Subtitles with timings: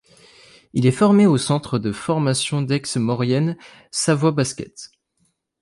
[0.73, 3.55] Il est formé au centre de formation d'Aix Maurienne
[3.91, 4.89] Savoie Basket.